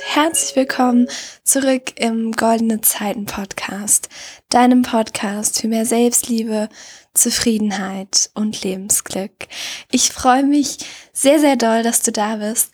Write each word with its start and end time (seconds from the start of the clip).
herzlich 0.00 0.56
willkommen 0.56 1.08
zurück 1.44 1.92
im 1.96 2.32
Goldene 2.32 2.80
Zeiten 2.80 3.26
Podcast, 3.26 4.08
deinem 4.48 4.82
Podcast 4.82 5.60
für 5.60 5.68
mehr 5.68 5.84
Selbstliebe, 5.84 6.68
Zufriedenheit 7.12 8.30
und 8.34 8.62
Lebensglück. 8.62 9.32
Ich 9.90 10.10
freue 10.10 10.44
mich 10.44 10.78
sehr, 11.12 11.40
sehr 11.40 11.56
doll, 11.56 11.82
dass 11.82 12.02
du 12.02 12.10
da 12.10 12.36
bist. 12.36 12.72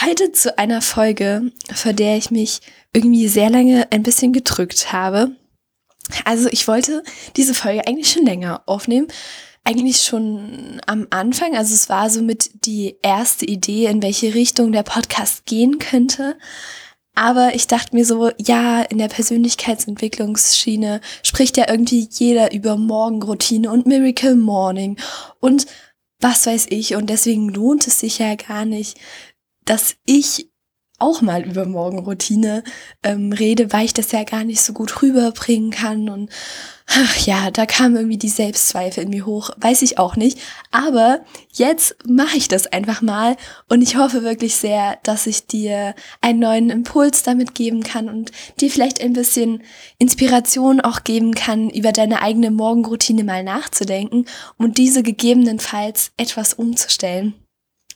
Heute 0.00 0.30
zu 0.30 0.58
einer 0.58 0.80
Folge, 0.82 1.50
vor 1.74 1.92
der 1.92 2.16
ich 2.16 2.30
mich 2.30 2.60
irgendwie 2.92 3.26
sehr 3.26 3.50
lange 3.50 3.90
ein 3.90 4.04
bisschen 4.04 4.32
gedrückt 4.32 4.92
habe. 4.92 5.32
Also 6.24 6.48
ich 6.50 6.68
wollte 6.68 7.02
diese 7.36 7.54
Folge 7.54 7.86
eigentlich 7.86 8.12
schon 8.12 8.24
länger 8.24 8.62
aufnehmen, 8.66 9.08
eigentlich 9.70 10.02
schon 10.02 10.80
am 10.86 11.06
Anfang. 11.10 11.56
Also 11.56 11.74
es 11.74 11.88
war 11.88 12.10
somit 12.10 12.66
die 12.66 12.96
erste 13.02 13.46
Idee, 13.46 13.86
in 13.86 14.02
welche 14.02 14.34
Richtung 14.34 14.72
der 14.72 14.82
Podcast 14.82 15.46
gehen 15.46 15.78
könnte. 15.78 16.36
Aber 17.14 17.54
ich 17.54 17.66
dachte 17.66 17.94
mir 17.94 18.04
so, 18.04 18.30
ja, 18.38 18.82
in 18.82 18.98
der 18.98 19.08
Persönlichkeitsentwicklungsschiene 19.08 21.00
spricht 21.22 21.56
ja 21.56 21.68
irgendwie 21.68 22.08
jeder 22.10 22.52
über 22.52 22.76
Morgenroutine 22.76 23.70
und 23.70 23.86
Miracle 23.86 24.36
Morning 24.36 24.98
und 25.40 25.66
was 26.20 26.46
weiß 26.46 26.66
ich. 26.70 26.96
Und 26.96 27.08
deswegen 27.08 27.48
lohnt 27.48 27.86
es 27.86 28.00
sich 28.00 28.18
ja 28.18 28.34
gar 28.34 28.64
nicht, 28.64 28.98
dass 29.64 29.96
ich 30.04 30.49
auch 31.00 31.22
mal 31.22 31.42
über 31.42 31.66
Morgenroutine 31.66 32.62
ähm, 33.02 33.32
rede, 33.32 33.72
weil 33.72 33.86
ich 33.86 33.94
das 33.94 34.12
ja 34.12 34.22
gar 34.24 34.44
nicht 34.44 34.60
so 34.60 34.72
gut 34.72 35.02
rüberbringen 35.02 35.70
kann. 35.70 36.08
Und 36.08 36.30
ach 36.86 37.16
ja, 37.26 37.50
da 37.50 37.66
kam 37.66 37.96
irgendwie 37.96 38.18
die 38.18 38.28
Selbstzweifel 38.28 39.04
in 39.04 39.10
mir 39.10 39.26
hoch. 39.26 39.50
Weiß 39.56 39.82
ich 39.82 39.98
auch 39.98 40.16
nicht. 40.16 40.38
Aber 40.70 41.20
jetzt 41.52 41.96
mache 42.06 42.36
ich 42.36 42.48
das 42.48 42.66
einfach 42.66 43.02
mal 43.02 43.36
und 43.68 43.82
ich 43.82 43.96
hoffe 43.96 44.22
wirklich 44.22 44.56
sehr, 44.56 44.98
dass 45.02 45.26
ich 45.26 45.46
dir 45.46 45.94
einen 46.20 46.38
neuen 46.38 46.70
Impuls 46.70 47.22
damit 47.22 47.54
geben 47.54 47.82
kann 47.82 48.08
und 48.08 48.30
dir 48.60 48.70
vielleicht 48.70 49.00
ein 49.00 49.14
bisschen 49.14 49.62
Inspiration 49.98 50.80
auch 50.80 51.02
geben 51.04 51.34
kann, 51.34 51.70
über 51.70 51.92
deine 51.92 52.22
eigene 52.22 52.50
Morgenroutine 52.50 53.24
mal 53.24 53.42
nachzudenken 53.42 54.26
und 54.58 54.78
diese 54.78 55.02
gegebenenfalls 55.02 56.12
etwas 56.16 56.54
umzustellen. 56.54 57.34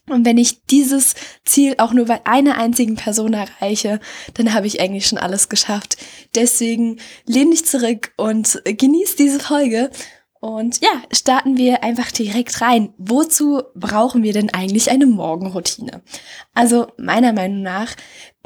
Und 0.08 0.26
wenn 0.26 0.36
ich 0.36 0.66
dieses 0.66 1.14
Ziel 1.44 1.76
auch 1.78 1.92
nur 1.92 2.04
bei 2.04 2.26
einer 2.26 2.58
einzigen 2.58 2.96
Person 2.96 3.32
erreiche, 3.32 4.00
dann 4.34 4.52
habe 4.52 4.66
ich 4.66 4.80
eigentlich 4.80 5.06
schon 5.06 5.18
alles 5.18 5.48
geschafft. 5.48 5.96
Deswegen 6.34 6.98
lehn 7.24 7.50
dich 7.50 7.64
zurück 7.64 8.12
und 8.16 8.60
genieß 8.64 9.16
diese 9.16 9.40
Folge. 9.40 9.90
Und 10.44 10.82
ja, 10.82 10.90
starten 11.10 11.56
wir 11.56 11.82
einfach 11.82 12.12
direkt 12.12 12.60
rein. 12.60 12.92
Wozu 12.98 13.62
brauchen 13.74 14.22
wir 14.22 14.34
denn 14.34 14.52
eigentlich 14.52 14.90
eine 14.90 15.06
Morgenroutine? 15.06 16.02
Also 16.52 16.88
meiner 16.98 17.32
Meinung 17.32 17.62
nach 17.62 17.96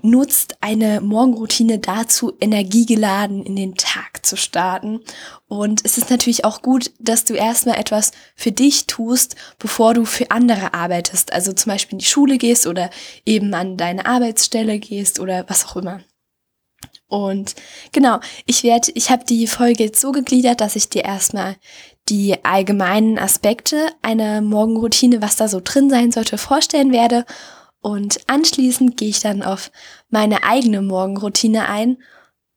nutzt 0.01 0.59
eine 0.61 1.01
Morgenroutine 1.01 1.81
dazu, 1.81 2.35
energiegeladen 2.41 3.43
in 3.43 3.57
den 3.57 3.75
Tag 3.75 4.25
zu 4.25 4.37
starten. 4.37 5.01
Und 5.49 5.85
es 5.85 5.99
ist 5.99 6.09
natürlich 6.09 6.45
auch 6.45 6.63
gut, 6.63 6.93
dass 7.01 7.25
du 7.25 7.35
erstmal 7.35 7.81
etwas 7.81 8.13
für 8.37 8.53
dich 8.53 8.87
tust, 8.87 9.35
bevor 9.59 9.93
du 9.93 10.05
für 10.05 10.31
andere 10.31 10.75
arbeitest. 10.75 11.33
Also 11.33 11.53
zum 11.53 11.73
Beispiel 11.73 11.95
in 11.95 11.99
die 11.99 12.05
Schule 12.05 12.39
gehst 12.39 12.69
oder 12.69 12.91
eben 13.27 13.53
an 13.55 13.77
deine 13.77 14.07
Arbeitsstelle 14.07 14.79
gehst 14.79 15.19
oder 15.19 15.47
was 15.49 15.67
auch 15.67 15.75
immer. 15.75 15.99
Und 17.09 17.55
genau, 17.93 18.21
ich 18.45 18.63
werde, 18.63 18.93
ich 18.95 19.11
habe 19.11 19.25
die 19.25 19.47
Folge 19.47 19.85
jetzt 19.85 20.01
so 20.01 20.13
gegliedert, 20.13 20.61
dass 20.61 20.77
ich 20.77 20.89
dir 20.89 21.05
erstmal 21.05 21.57
die 22.09 22.45
allgemeinen 22.45 23.19
Aspekte 23.19 23.89
einer 24.03 24.41
Morgenroutine, 24.41 25.23
was 25.23 25.37
da 25.37 25.49
so 25.49 25.61
drin 25.63 25.91
sein 25.91 26.13
sollte, 26.13 26.39
vorstellen 26.39 26.93
werde 26.93 27.25
und 27.81 28.29
anschließend 28.29 28.97
gehe 28.97 29.09
ich 29.09 29.21
dann 29.21 29.43
auf 29.43 29.71
meine 30.11 30.43
eigene 30.43 30.83
Morgenroutine 30.83 31.69
ein. 31.69 31.99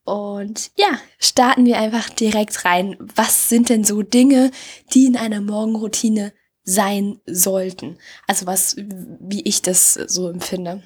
Und 0.04 0.72
ja, 0.78 1.00
starten 1.20 1.66
wir 1.66 1.78
einfach 1.78 2.10
direkt 2.10 2.66
rein. 2.66 2.98
Was 3.16 3.50
sind 3.50 3.70
denn 3.70 3.84
so 3.84 4.02
Dinge, 4.02 4.52
die 4.94 5.06
in 5.06 5.16
einer 5.16 5.42
Morgenroutine 5.42 6.34
sein 6.64 7.22
sollten? 7.26 7.98
Also 8.28 8.48
was, 8.48 8.76
wie 8.78 9.42
ich 9.44 9.62
das 9.62 9.94
so 9.94 10.28
empfinde. 10.30 10.84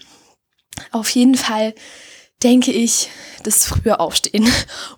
Auf 0.92 1.10
jeden 1.12 1.36
Fall 1.36 1.74
denke 2.44 2.72
ich, 2.72 3.10
das 3.44 3.66
frühe 3.66 4.00
Aufstehen. 4.00 4.48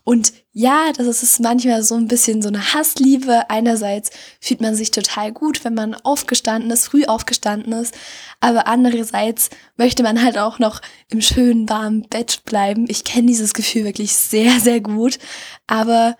Und 0.03 0.33
ja, 0.53 0.91
das 0.91 1.21
ist 1.21 1.39
manchmal 1.39 1.83
so 1.83 1.95
ein 1.95 2.07
bisschen 2.07 2.41
so 2.41 2.47
eine 2.47 2.73
Hassliebe. 2.73 3.49
Einerseits 3.49 4.09
fühlt 4.41 4.61
man 4.61 4.75
sich 4.75 4.91
total 4.91 5.31
gut, 5.31 5.63
wenn 5.63 5.75
man 5.75 5.93
aufgestanden 5.93 6.71
ist, 6.71 6.87
früh 6.87 7.05
aufgestanden 7.05 7.73
ist. 7.73 7.93
Aber 8.39 8.67
andererseits 8.67 9.49
möchte 9.75 10.03
man 10.03 10.23
halt 10.23 10.37
auch 10.37 10.59
noch 10.59 10.81
im 11.09 11.21
schönen, 11.21 11.69
warmen 11.69 12.07
Bett 12.09 12.43
bleiben. 12.45 12.85
Ich 12.89 13.03
kenne 13.03 13.27
dieses 13.27 13.53
Gefühl 13.53 13.83
wirklich 13.83 14.15
sehr, 14.15 14.59
sehr 14.59 14.81
gut. 14.81 15.19
Aber 15.67 16.15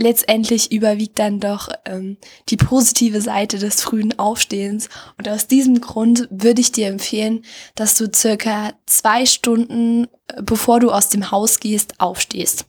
letztendlich 0.00 0.72
überwiegt 0.72 1.18
dann 1.18 1.40
doch 1.40 1.68
ähm, 1.84 2.16
die 2.48 2.56
positive 2.56 3.20
Seite 3.20 3.58
des 3.58 3.82
frühen 3.82 4.18
Aufstehens. 4.18 4.88
Und 5.18 5.28
aus 5.28 5.46
diesem 5.46 5.80
Grund 5.80 6.26
würde 6.30 6.60
ich 6.60 6.72
dir 6.72 6.88
empfehlen, 6.88 7.44
dass 7.74 7.96
du 7.96 8.10
circa 8.12 8.72
zwei 8.86 9.26
Stunden, 9.26 10.08
äh, 10.28 10.42
bevor 10.42 10.80
du 10.80 10.90
aus 10.90 11.10
dem 11.10 11.30
Haus 11.30 11.60
gehst, 11.60 12.00
aufstehst. 12.00 12.66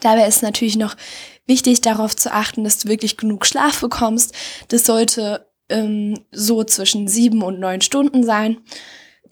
Dabei 0.00 0.26
ist 0.26 0.42
natürlich 0.42 0.76
noch 0.76 0.96
wichtig 1.46 1.80
darauf 1.80 2.14
zu 2.14 2.32
achten, 2.32 2.64
dass 2.64 2.78
du 2.78 2.88
wirklich 2.88 3.16
genug 3.16 3.46
Schlaf 3.46 3.80
bekommst. 3.80 4.34
Das 4.68 4.86
sollte 4.86 5.46
ähm, 5.68 6.20
so 6.30 6.64
zwischen 6.64 7.08
sieben 7.08 7.42
und 7.42 7.58
neun 7.58 7.80
Stunden 7.80 8.24
sein 8.24 8.58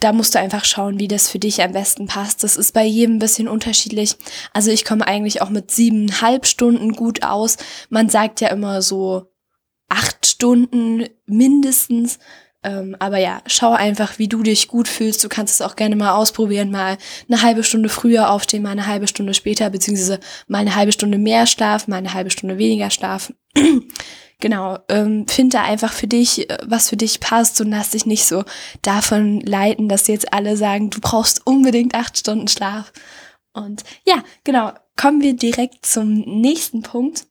da 0.03 0.13
musst 0.13 0.35
du 0.35 0.39
einfach 0.39 0.65
schauen, 0.65 0.99
wie 0.99 1.09
das 1.09 1.29
für 1.29 1.39
dich 1.39 1.63
am 1.63 1.73
besten 1.73 2.07
passt. 2.07 2.43
Das 2.43 2.57
ist 2.57 2.73
bei 2.73 2.85
jedem 2.85 3.17
ein 3.17 3.21
bisschen 3.21 3.49
unterschiedlich. 3.49 4.17
Also 4.53 4.71
ich 4.71 4.85
komme 4.85 5.07
eigentlich 5.07 5.43
auch 5.43 5.51
mit 5.51 5.71
siebeneinhalb 5.71 6.47
Stunden 6.47 6.93
gut 6.93 7.23
aus. 7.23 7.57
Man 7.89 8.09
sagt 8.09 8.41
ja 8.41 8.49
immer 8.49 8.83
so 8.83 9.33
acht 9.89 10.27
Stunden 10.27 11.07
mindestens. 11.27 12.19
Ähm, 12.65 12.97
aber 12.99 13.19
ja, 13.19 13.43
schau 13.47 13.73
einfach, 13.73 14.19
wie 14.19 14.29
du 14.29 14.43
dich 14.43 14.69
gut 14.69 14.89
fühlst. 14.89 15.23
Du 15.23 15.29
kannst 15.29 15.55
es 15.55 15.67
auch 15.67 15.77
gerne 15.77 15.97
mal 15.97 16.13
ausprobieren, 16.13 16.71
mal 16.71 16.97
eine 17.29 17.43
halbe 17.43 17.65
Stunde 17.65 17.89
früher 17.89 18.31
aufstehen, 18.31 18.63
mal 18.63 18.71
eine 18.71 18.87
halbe 18.87 19.09
Stunde 19.09 19.35
später, 19.35 19.69
beziehungsweise 19.71 20.21
mal 20.47 20.59
eine 20.59 20.77
halbe 20.77 20.93
Stunde 20.93 21.19
mehr 21.19 21.47
Schlaf, 21.47 21.89
mal 21.89 21.97
eine 21.97 22.15
halbe 22.15 22.31
Stunde 22.31 22.59
weniger 22.59 22.91
Schlaf. 22.91 23.33
Genau, 24.43 24.79
ähm, 24.91 25.27
find 25.27 25.55
da 25.55 25.63
einfach 25.63 25.93
für 25.93 26.07
dich, 26.07 26.51
äh, 26.51 26.59
was 26.67 26.91
für 26.91 26.99
dich 26.99 27.21
passt 27.21 27.59
und 27.63 27.71
lass 27.71 27.91
dich 27.91 28.05
nicht 28.05 28.27
so 28.27 28.45
davon 28.83 29.41
leiten, 29.41 29.89
dass 29.89 30.09
jetzt 30.09 30.35
alle 30.35 30.59
sagen, 30.59 30.91
du 30.91 31.01
brauchst 31.01 31.47
unbedingt 31.47 31.95
acht 31.95 32.19
Stunden 32.19 32.49
Schlaf. 32.49 32.93
Und 33.55 33.85
ja, 34.05 34.23
genau, 34.45 34.73
kommen 34.97 35.23
wir 35.23 35.35
direkt 35.35 35.87
zum 35.87 36.19
nächsten 36.21 36.83
Punkt. 36.83 37.27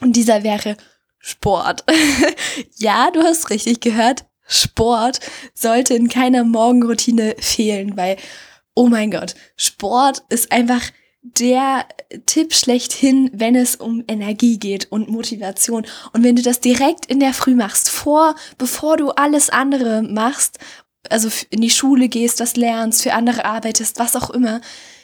Und 0.00 0.16
dieser 0.16 0.42
wäre 0.42 0.76
Sport. 1.18 1.84
ja, 2.76 3.10
du 3.10 3.22
hast 3.22 3.48
richtig 3.48 3.80
gehört. 3.80 4.26
Sport 4.46 5.20
sollte 5.54 5.94
in 5.94 6.08
keiner 6.08 6.44
Morgenroutine 6.44 7.36
fehlen, 7.38 7.96
weil, 7.96 8.16
oh 8.74 8.88
mein 8.88 9.10
Gott, 9.10 9.36
Sport 9.56 10.24
ist 10.28 10.50
einfach 10.50 10.82
der 11.22 11.86
Tipp 12.26 12.52
schlechthin, 12.52 13.30
wenn 13.32 13.54
es 13.54 13.76
um 13.76 14.02
Energie 14.08 14.58
geht 14.58 14.90
und 14.90 15.08
Motivation. 15.08 15.86
Und 16.12 16.24
wenn 16.24 16.36
du 16.36 16.42
das 16.42 16.60
direkt 16.60 17.06
in 17.06 17.20
der 17.20 17.32
Früh 17.32 17.54
machst, 17.54 17.88
vor, 17.88 18.34
bevor 18.58 18.96
du 18.96 19.10
alles 19.10 19.48
andere 19.48 20.02
machst, 20.02 20.58
also 21.08 21.28
in 21.50 21.60
die 21.60 21.70
Schule 21.70 22.08
gehst, 22.08 22.40
das 22.40 22.56
lernst, 22.56 23.02
für 23.02 23.14
andere 23.14 23.44
arbeitest, 23.44 23.98
was 23.98 24.16
auch 24.16 24.30
immer, 24.30 24.60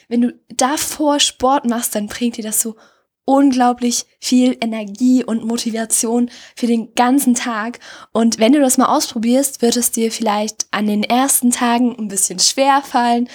wenn 0.09 0.23
du 0.23 0.35
davor 0.49 1.21
Sport 1.21 1.67
machst, 1.67 1.95
dann 1.95 2.07
bringt 2.09 2.37
dir 2.37 2.45
das 2.45 2.63
so 2.63 2.77
unglaublich 3.25 4.07
viel 4.21 4.57
Energie 4.61 5.23
und 5.23 5.45
Motivation 5.45 6.31
für 6.57 6.67
den 6.67 6.95
ganzen 6.95 7.35
Tag. 7.35 7.79
Und 8.13 8.39
wenn 8.39 8.53
du 8.53 8.61
das 8.61 8.79
mal 8.79 8.87
ausprobierst, 8.87 9.61
wird 9.61 9.77
es 9.77 9.91
dir 9.91 10.11
vielleicht 10.11 10.67
an 10.71 10.87
den 10.87 11.05
ersten 11.05 11.51
Tagen 11.51 11.95
ein 11.99 12.09
bisschen 12.09 12.39
schwer 12.39 12.83
fallen 12.83 13.29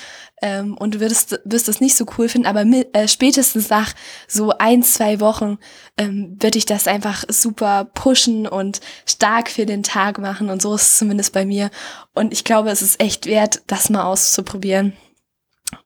ähm, 0.43 0.75
und 0.77 0.95
du 0.95 0.99
wirst, 0.99 1.39
wirst 1.45 1.69
es 1.69 1.79
nicht 1.79 1.95
so 1.95 2.05
cool 2.17 2.27
finden, 2.27 2.47
aber 2.47 2.65
mit, 2.65 2.93
äh, 2.93 3.07
spätestens 3.07 3.69
nach 3.69 3.93
so 4.27 4.51
ein, 4.59 4.83
zwei 4.83 5.21
Wochen 5.21 5.57
ähm, 5.97 6.35
würde 6.37 6.57
ich 6.57 6.65
das 6.65 6.85
einfach 6.85 7.23
super 7.29 7.85
pushen 7.85 8.45
und 8.45 8.81
stark 9.05 9.49
für 9.49 9.65
den 9.65 9.83
Tag 9.83 10.19
machen 10.19 10.49
und 10.49 10.61
so 10.61 10.75
ist 10.75 10.81
es 10.81 10.97
zumindest 10.97 11.31
bei 11.31 11.45
mir. 11.45 11.71
Und 12.13 12.33
ich 12.33 12.43
glaube, 12.43 12.71
es 12.71 12.81
ist 12.81 12.99
echt 12.99 13.25
wert, 13.25 13.61
das 13.67 13.89
mal 13.89 14.03
auszuprobieren. 14.03 14.91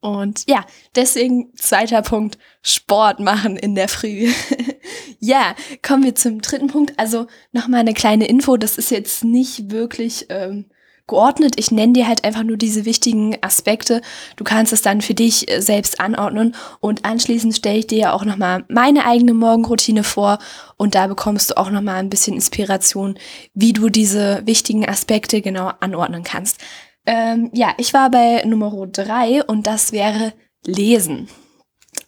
Und 0.01 0.44
ja, 0.48 0.65
deswegen 0.95 1.54
zweiter 1.56 2.01
Punkt, 2.01 2.39
Sport 2.63 3.19
machen 3.19 3.57
in 3.57 3.75
der 3.75 3.88
Früh. 3.88 4.31
ja, 5.19 5.56
kommen 5.86 6.04
wir 6.04 6.15
zum 6.15 6.42
dritten 6.42 6.68
Punkt. 6.68 6.98
Also 6.98 7.27
nochmal 7.51 7.81
eine 7.81 7.94
kleine 7.94 8.27
Info, 8.27 8.57
das 8.57 8.80
ist 8.80 8.89
jetzt 8.89 9.24
nicht 9.24 9.69
wirklich 9.69 10.25
ähm, 10.30 10.65
geordnet. 11.07 11.56
Ich 11.57 11.71
nenne 11.71 11.94
dir 11.94 12.07
halt 12.07 12.24
einfach 12.24 12.44
nur 12.44 12.57
diese 12.57 12.86
wichtigen 12.86 13.38
Aspekte. 13.42 14.01
Du 14.36 14.44
kannst 14.44 14.74
es 14.74 14.81
dann 14.81 15.01
für 15.01 15.13
dich 15.13 15.50
äh, 15.50 15.62
selbst 15.62 16.00
anordnen 16.00 16.56
und 16.80 17.06
anschließend 17.06 17.56
stelle 17.56 17.80
ich 17.80 17.88
dir 17.88 17.98
ja 17.98 18.13
auch 18.13 18.25
nochmal 18.25 18.65
meine 18.68 19.06
eigene 19.06 19.33
Morgenroutine 19.33 20.04
vor 20.04 20.39
und 20.75 20.95
da 20.95 21.07
bekommst 21.07 21.51
du 21.51 21.57
auch 21.57 21.69
nochmal 21.69 21.95
ein 21.95 22.09
bisschen 22.09 22.36
Inspiration, 22.36 23.18
wie 23.54 23.74
du 23.74 23.89
diese 23.89 24.42
wichtigen 24.45 24.88
Aspekte 24.88 25.42
genau 25.42 25.71
anordnen 25.80 26.24
kannst. 26.24 26.59
Ähm, 27.06 27.50
ja, 27.54 27.74
ich 27.77 27.94
war 27.94 28.12
bei 28.12 28.44
Nummer 28.45 28.88
drei 28.88 29.44
und 29.44 29.65
das 29.65 29.94
wäre 29.94 30.33
Lesen. 30.65 31.30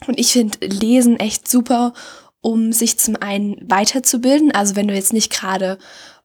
Und 0.08 0.20
ich 0.20 0.34
finde 0.34 0.66
Lesen 0.66 1.20
echt 1.20 1.48
super, 1.48 1.94
um 2.42 2.72
sich 2.72 3.00
zum 3.00 3.16
einen 3.16 3.58
weiterzubilden. 3.70 4.52
Also 4.52 4.76
wenn 4.76 4.88
du 4.88 4.94
jetzt 4.94 5.14
nicht 5.14 5.32
gerade 5.32 5.78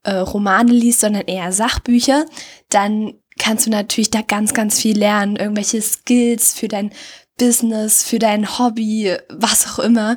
äh, 0.05 0.15
Romane 0.15 0.73
liest, 0.73 1.01
sondern 1.01 1.23
eher 1.27 1.53
Sachbücher, 1.53 2.27
dann 2.69 3.15
kannst 3.39 3.67
du 3.67 3.71
natürlich 3.71 4.11
da 4.11 4.23
ganz, 4.23 4.55
ganz 4.55 4.81
viel 4.81 4.97
lernen. 4.97 5.37
Irgendwelche 5.37 5.83
Skills 5.83 6.55
für 6.55 6.69
dein 6.69 6.91
Business, 7.39 8.05
für 8.05 8.19
dein 8.19 8.59
Hobby, 8.59 9.17
was 9.29 9.67
auch 9.67 9.81
immer. 9.81 10.17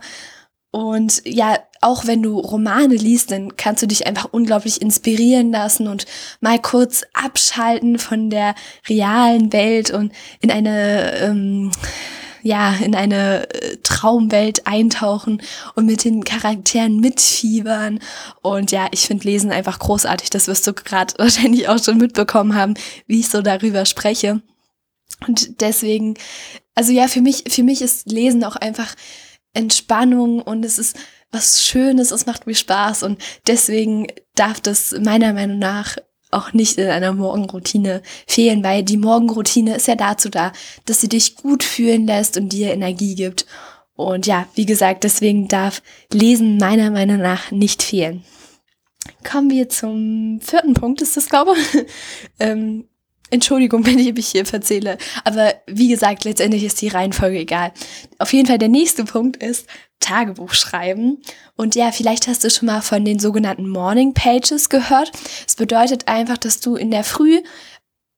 Und 0.72 1.24
ja, 1.26 1.58
auch 1.82 2.06
wenn 2.06 2.22
du 2.22 2.40
Romane 2.40 2.96
liest, 2.96 3.32
dann 3.32 3.56
kannst 3.56 3.82
du 3.82 3.88
dich 3.88 4.06
einfach 4.06 4.30
unglaublich 4.32 4.82
inspirieren 4.82 5.52
lassen 5.52 5.88
und 5.88 6.06
mal 6.40 6.60
kurz 6.60 7.04
abschalten 7.14 7.98
von 7.98 8.30
der 8.30 8.54
realen 8.88 9.54
Welt 9.54 9.92
und 9.92 10.12
in 10.40 10.52
eine 10.52 11.14
ähm, 11.20 11.72
ja, 12.48 12.74
in 12.76 12.96
eine 12.96 13.50
äh, 13.50 13.78
Traumwelt 13.84 14.66
eintauchen 14.66 15.42
und 15.76 15.86
mit 15.86 16.06
den 16.06 16.24
Charakteren 16.24 17.00
mitfiebern. 17.02 18.00
Und 18.42 18.72
ja, 18.72 18.88
ich 18.92 19.02
finde 19.02 19.28
Lesen 19.28 19.52
einfach 19.52 19.80
großartig. 19.80 20.30
Das 20.30 20.48
wirst 20.48 20.66
du 20.66 20.74
gerade 20.74 21.14
wahrscheinlich 21.18 21.68
auch 21.68 21.84
schon 21.84 21.98
mitbekommen 21.98 22.56
haben, 22.56 22.76
wie 23.06 23.20
ich 23.20 23.30
so 23.30 23.42
darüber 23.42 23.86
spreche. 23.86 24.42
Und 25.28 25.62
deswegen, 25.62 26.14
also 26.74 26.94
ja, 26.94 27.08
für 27.08 27.22
mich, 27.22 27.44
für 27.50 27.64
mich 27.64 27.82
ist 27.82 28.10
Lesen 28.10 28.46
auch 28.46 28.56
einfach 28.56 28.96
Entspannung 29.54 30.42
und 30.42 30.64
es 30.64 30.80
ist 30.80 30.96
was 31.32 31.64
Schönes, 31.66 32.12
es 32.12 32.26
macht 32.26 32.48
mir 32.48 32.56
Spaß 32.56 33.04
und 33.04 33.22
deswegen 33.48 34.08
darf 34.36 34.62
das 34.62 34.96
meiner 34.98 35.34
Meinung 35.34 35.60
nach 35.60 35.98
auch 36.32 36.54
nicht 36.54 36.78
in 36.78 36.88
einer 36.88 37.14
Morgenroutine 37.14 38.02
fehlen, 38.28 38.64
weil 38.64 38.84
die 38.84 38.98
Morgenroutine 38.98 39.76
ist 39.76 39.88
ja 39.88 39.96
dazu 39.96 40.30
da, 40.30 40.52
dass 40.86 41.02
sie 41.02 41.10
dich 41.10 41.36
gut 41.36 41.64
fühlen 41.64 42.06
lässt 42.06 42.38
und 42.38 42.50
dir 42.50 42.72
Energie 42.72 43.16
gibt. 43.16 43.46
Und 43.96 44.28
ja, 44.28 44.48
wie 44.56 44.66
gesagt, 44.66 45.04
deswegen 45.04 45.48
darf 45.48 45.82
Lesen 46.12 46.58
meiner 46.58 46.92
Meinung 46.92 47.18
nach 47.18 47.52
nicht 47.52 47.82
fehlen. 47.82 48.24
Kommen 49.24 49.50
wir 49.50 49.70
zum 49.70 50.40
vierten 50.42 50.74
Punkt, 50.74 51.02
ist 51.02 51.18
das, 51.18 51.30
glaube 51.30 51.56
ich. 51.58 51.86
ähm, 52.40 52.88
Entschuldigung, 53.30 53.86
wenn 53.86 54.00
ich 54.00 54.14
mich 54.14 54.28
hier 54.28 54.46
verzähle. 54.46 54.98
Aber 55.24 55.54
wie 55.68 55.90
gesagt, 55.90 56.24
letztendlich 56.24 56.64
ist 56.64 56.82
die 56.82 56.88
Reihenfolge 56.88 57.40
egal. 57.40 57.72
Auf 58.20 58.34
jeden 58.34 58.48
Fall 58.48 58.58
der 58.58 58.70
nächste 58.70 59.06
Punkt 59.06 59.42
ist 59.42 59.68
Tagebuch 60.00 60.54
schreiben. 60.54 61.22
Und 61.56 61.76
ja, 61.76 61.92
vielleicht 61.92 62.28
hast 62.28 62.44
du 62.44 62.50
schon 62.50 62.68
mal 62.68 62.82
von 62.82 63.04
den 63.04 63.20
sogenannten 63.20 63.68
Morning 63.68 64.14
Pages 64.14 64.70
gehört. 64.70 65.12
Es 65.48 65.56
bedeutet 65.56 66.08
einfach, 66.08 66.38
dass 66.38 66.60
du 66.60 66.76
in 66.76 66.92
der 66.92 67.04
Früh 67.04 67.42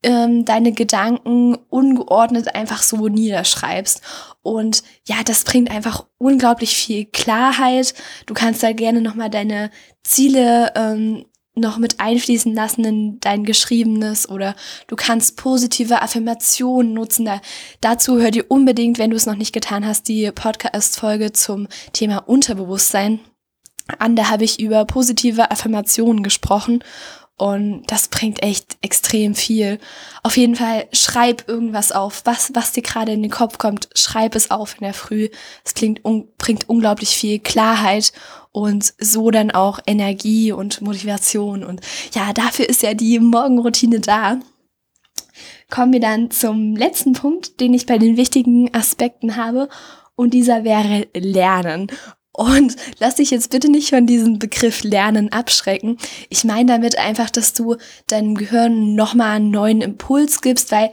ähm, 0.03 0.45
deine 0.45 0.71
Gedanken 0.71 1.55
ungeordnet 1.69 2.55
einfach 2.55 2.83
so 2.83 3.07
niederschreibst. 3.07 4.01
Und 4.41 4.83
ja, 5.05 5.17
das 5.25 5.43
bringt 5.43 5.71
einfach 5.71 6.05
unglaublich 6.17 6.75
viel 6.75 7.05
Klarheit. 7.05 7.93
Du 8.25 8.33
kannst 8.33 8.63
da 8.63 8.71
gerne 8.71 9.01
nochmal 9.01 9.29
deine 9.29 9.71
Ziele 10.03 10.71
ähm, 10.75 11.25
noch 11.55 11.77
mit 11.77 11.99
einfließen 11.99 12.53
lassen 12.53 12.85
in 12.85 13.19
dein 13.19 13.43
Geschriebenes 13.43 14.29
oder 14.29 14.55
du 14.87 14.95
kannst 14.95 15.37
positive 15.37 16.01
Affirmationen 16.01 16.93
nutzen. 16.93 17.25
Da, 17.25 17.41
dazu 17.81 18.19
hör 18.19 18.31
dir 18.31 18.45
unbedingt, 18.47 18.97
wenn 18.97 19.09
du 19.09 19.15
es 19.15 19.25
noch 19.25 19.35
nicht 19.35 19.53
getan 19.53 19.85
hast, 19.85 20.07
die 20.07 20.31
Podcast-Folge 20.31 21.33
zum 21.33 21.67
Thema 21.93 22.17
Unterbewusstsein 22.17 23.19
an. 23.97 24.15
Da 24.15 24.29
habe 24.29 24.43
ich 24.43 24.59
über 24.59 24.85
positive 24.85 25.51
Affirmationen 25.51 26.23
gesprochen 26.23 26.83
und 27.39 27.83
das 27.87 28.09
bringt 28.09 28.43
echt 28.43 28.77
extrem 28.81 29.33
viel. 29.33 29.79
Auf 30.23 30.35
jeden 30.35 30.57
Fall 30.57 30.87
schreib 30.91 31.47
irgendwas 31.47 31.93
auf, 31.93 32.23
was, 32.25 32.51
was 32.53 32.73
dir 32.73 32.83
gerade 32.83 33.13
in 33.13 33.21
den 33.21 33.31
Kopf 33.31 33.57
kommt. 33.57 33.87
Schreib 33.95 34.35
es 34.35 34.51
auf 34.51 34.75
in 34.75 34.83
der 34.83 34.93
Früh. 34.93 35.29
Es 35.63 35.73
klingt, 35.73 36.03
un, 36.03 36.27
bringt 36.37 36.67
unglaublich 36.67 37.11
viel 37.11 37.39
Klarheit 37.39 38.11
und 38.51 38.93
so 38.99 39.31
dann 39.31 39.51
auch 39.51 39.79
Energie 39.87 40.51
und 40.51 40.81
Motivation. 40.81 41.63
Und 41.63 41.79
ja, 42.13 42.33
dafür 42.33 42.67
ist 42.67 42.83
ja 42.83 42.93
die 42.93 43.19
Morgenroutine 43.19 44.01
da. 44.01 44.39
Kommen 45.69 45.93
wir 45.93 46.01
dann 46.01 46.31
zum 46.31 46.75
letzten 46.75 47.13
Punkt, 47.13 47.61
den 47.61 47.73
ich 47.73 47.85
bei 47.85 47.97
den 47.97 48.17
wichtigen 48.17 48.73
Aspekten 48.73 49.37
habe. 49.37 49.69
Und 50.15 50.33
dieser 50.33 50.65
wäre 50.65 51.07
Lernen. 51.15 51.87
Und 52.31 52.75
lass 52.99 53.15
dich 53.15 53.31
jetzt 53.31 53.49
bitte 53.49 53.69
nicht 53.69 53.89
von 53.89 54.05
diesem 54.05 54.39
Begriff 54.39 54.83
Lernen 54.83 55.31
abschrecken. 55.31 55.97
Ich 56.29 56.43
meine 56.43 56.73
damit 56.73 56.97
einfach, 56.97 57.29
dass 57.29 57.53
du 57.53 57.75
deinem 58.07 58.35
Gehirn 58.35 58.95
nochmal 58.95 59.37
einen 59.37 59.51
neuen 59.51 59.81
Impuls 59.81 60.41
gibst, 60.41 60.71
weil 60.71 60.91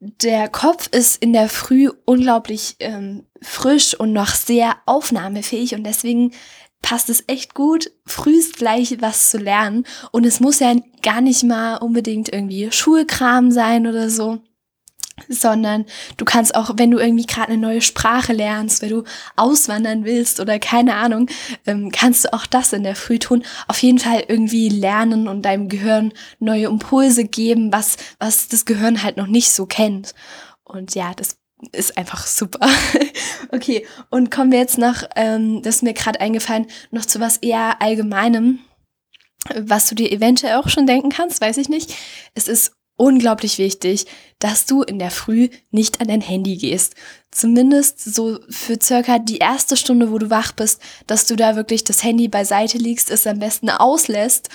der 0.00 0.48
Kopf 0.48 0.88
ist 0.88 1.22
in 1.22 1.32
der 1.32 1.48
Früh 1.48 1.90
unglaublich 2.04 2.76
ähm, 2.80 3.24
frisch 3.40 3.98
und 3.98 4.12
noch 4.12 4.28
sehr 4.28 4.76
aufnahmefähig 4.86 5.74
und 5.74 5.84
deswegen 5.84 6.32
passt 6.82 7.10
es 7.10 7.24
echt 7.26 7.54
gut, 7.54 7.90
frühst 8.06 8.56
gleich 8.56 9.00
was 9.00 9.30
zu 9.30 9.38
lernen. 9.38 9.84
Und 10.12 10.24
es 10.24 10.38
muss 10.38 10.60
ja 10.60 10.74
gar 11.02 11.20
nicht 11.20 11.42
mal 11.42 11.76
unbedingt 11.76 12.32
irgendwie 12.32 12.70
Schulkram 12.70 13.50
sein 13.50 13.86
oder 13.86 14.10
so 14.10 14.40
sondern 15.28 15.84
du 16.16 16.24
kannst 16.24 16.54
auch, 16.54 16.70
wenn 16.76 16.90
du 16.90 16.98
irgendwie 16.98 17.26
gerade 17.26 17.52
eine 17.52 17.60
neue 17.60 17.80
Sprache 17.80 18.32
lernst, 18.32 18.82
wenn 18.82 18.90
du 18.90 19.04
auswandern 19.36 20.04
willst 20.04 20.40
oder 20.40 20.58
keine 20.58 20.94
Ahnung, 20.94 21.28
ähm, 21.66 21.90
kannst 21.92 22.24
du 22.24 22.32
auch 22.32 22.46
das 22.46 22.72
in 22.72 22.82
der 22.82 22.96
Früh 22.96 23.18
tun. 23.18 23.44
Auf 23.66 23.82
jeden 23.82 23.98
Fall 23.98 24.24
irgendwie 24.28 24.68
lernen 24.68 25.28
und 25.28 25.42
deinem 25.42 25.68
Gehirn 25.68 26.12
neue 26.38 26.66
Impulse 26.66 27.24
geben, 27.24 27.72
was, 27.72 27.96
was 28.18 28.48
das 28.48 28.64
Gehirn 28.64 29.02
halt 29.02 29.16
noch 29.16 29.26
nicht 29.26 29.50
so 29.50 29.66
kennt. 29.66 30.14
Und 30.64 30.94
ja, 30.94 31.12
das 31.14 31.38
ist 31.72 31.98
einfach 31.98 32.26
super. 32.26 32.68
okay, 33.52 33.86
und 34.10 34.30
kommen 34.30 34.52
wir 34.52 34.58
jetzt 34.58 34.78
noch, 34.78 35.02
ähm, 35.16 35.62
das 35.62 35.76
ist 35.76 35.82
mir 35.82 35.94
gerade 35.94 36.20
eingefallen, 36.20 36.66
noch 36.90 37.04
zu 37.04 37.20
was 37.20 37.38
eher 37.38 37.82
Allgemeinem, 37.82 38.60
was 39.56 39.88
du 39.88 39.94
dir 39.94 40.12
eventuell 40.12 40.56
auch 40.56 40.68
schon 40.68 40.86
denken 40.86 41.10
kannst, 41.10 41.40
weiß 41.40 41.56
ich 41.56 41.68
nicht. 41.68 41.94
Es 42.34 42.48
ist 42.48 42.72
unglaublich 42.98 43.56
wichtig, 43.56 44.04
dass 44.38 44.66
du 44.66 44.82
in 44.82 44.98
der 44.98 45.10
Früh 45.10 45.48
nicht 45.70 46.02
an 46.02 46.08
dein 46.08 46.20
Handy 46.20 46.56
gehst. 46.56 46.94
Zumindest 47.30 48.14
so 48.14 48.38
für 48.50 48.78
circa 48.82 49.18
die 49.18 49.38
erste 49.38 49.76
Stunde, 49.76 50.12
wo 50.12 50.18
du 50.18 50.28
wach 50.28 50.52
bist, 50.52 50.82
dass 51.06 51.26
du 51.26 51.36
da 51.36 51.56
wirklich 51.56 51.84
das 51.84 52.04
Handy 52.04 52.28
beiseite 52.28 52.76
legst, 52.76 53.10
es 53.10 53.26
am 53.26 53.38
besten 53.38 53.70
auslässt 53.70 54.50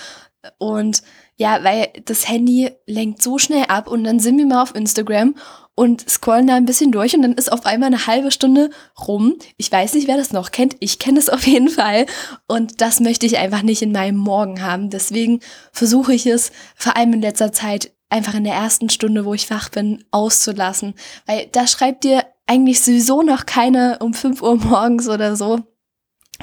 und 0.58 1.02
ja, 1.36 1.64
weil 1.64 1.88
das 2.04 2.28
Handy 2.28 2.70
lenkt 2.86 3.22
so 3.22 3.38
schnell 3.38 3.64
ab 3.64 3.88
und 3.88 4.04
dann 4.04 4.20
sind 4.20 4.38
wir 4.38 4.46
mal 4.46 4.62
auf 4.62 4.74
Instagram 4.74 5.34
und 5.74 6.08
scrollen 6.08 6.46
da 6.46 6.54
ein 6.54 6.66
bisschen 6.66 6.92
durch 6.92 7.16
und 7.16 7.22
dann 7.22 7.34
ist 7.34 7.50
auf 7.50 7.66
einmal 7.66 7.88
eine 7.88 8.06
halbe 8.06 8.30
Stunde 8.30 8.70
rum. 9.08 9.34
Ich 9.56 9.72
weiß 9.72 9.94
nicht, 9.94 10.06
wer 10.06 10.16
das 10.16 10.32
noch 10.32 10.52
kennt. 10.52 10.76
Ich 10.78 11.00
kenne 11.00 11.18
es 11.18 11.28
auf 11.30 11.46
jeden 11.46 11.68
Fall. 11.68 12.06
Und 12.46 12.80
das 12.80 13.00
möchte 13.00 13.26
ich 13.26 13.38
einfach 13.38 13.62
nicht 13.62 13.82
in 13.82 13.90
meinem 13.90 14.18
Morgen 14.18 14.62
haben. 14.62 14.90
Deswegen 14.90 15.40
versuche 15.72 16.14
ich 16.14 16.26
es 16.26 16.52
vor 16.76 16.96
allem 16.96 17.14
in 17.14 17.22
letzter 17.22 17.52
Zeit 17.52 17.90
einfach 18.14 18.34
in 18.34 18.44
der 18.44 18.54
ersten 18.54 18.90
Stunde, 18.90 19.24
wo 19.24 19.34
ich 19.34 19.50
wach 19.50 19.68
bin, 19.70 20.04
auszulassen. 20.12 20.94
Weil 21.26 21.48
da 21.50 21.66
schreibt 21.66 22.04
dir 22.04 22.24
eigentlich 22.46 22.80
sowieso 22.80 23.22
noch 23.22 23.44
keiner 23.44 23.98
um 24.00 24.14
5 24.14 24.40
Uhr 24.40 24.56
morgens 24.56 25.08
oder 25.08 25.34
so. 25.34 25.60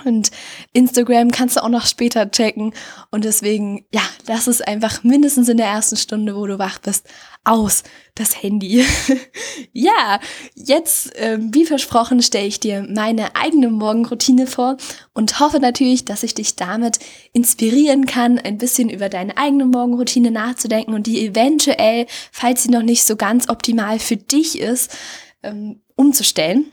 Und 0.06 0.32
Instagram 0.74 1.32
kannst 1.32 1.58
du 1.58 1.64
auch 1.64 1.70
noch 1.70 1.86
später 1.86 2.30
checken. 2.30 2.74
Und 3.10 3.26
deswegen, 3.26 3.86
ja, 3.94 4.02
lass 4.28 4.48
es 4.48 4.62
einfach 4.62 5.04
mindestens 5.04 5.50
in 5.50 5.58
der 5.58 5.68
ersten 5.68 5.98
Stunde, 5.98 6.36
wo 6.36 6.46
du 6.48 6.60
wach 6.60 6.80
bist, 6.80 7.08
aus 7.44 7.84
das 8.16 8.42
Handy. 8.42 8.86
ja, 9.74 10.20
jetzt, 10.54 11.16
äh, 11.16 11.38
wie 11.40 11.66
versprochen, 11.66 12.22
stelle 12.22 12.46
ich 12.46 12.60
dir 12.60 12.86
meine 12.88 13.36
eigene 13.36 13.70
Morgenroutine 13.70 14.48
vor 14.48 14.78
und 15.14 15.40
hoffe 15.40 15.60
natürlich, 15.60 16.06
dass 16.06 16.24
ich 16.24 16.36
dich 16.36 16.56
damit 16.56 17.00
inspirieren 17.34 18.06
kann, 18.06 18.38
ein 18.38 18.58
bisschen 18.58 18.90
über 18.90 19.10
deine 19.10 19.38
eigene 19.38 19.66
Morgenroutine 19.66 20.30
nachzudenken 20.30 20.94
und 20.94 21.08
die 21.08 21.26
eventuell, 21.26 22.06
falls 22.32 22.64
sie 22.64 22.70
noch 22.70 22.84
nicht 22.84 23.04
so 23.06 23.16
ganz 23.16 23.50
optimal 23.50 23.98
für 23.98 24.18
dich 24.18 24.60
ist, 24.60 24.96
ähm, 25.42 25.82
umzustellen. 25.96 26.72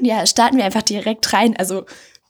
Ja, 0.00 0.26
starten 0.26 0.56
wir 0.56 0.64
einfach 0.64 0.82
direkt 0.82 1.32
rein. 1.32 1.56
Also 1.56 1.84